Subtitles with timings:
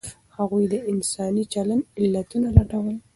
[0.37, 2.95] هغوی د انساني چلند علتونه لټول.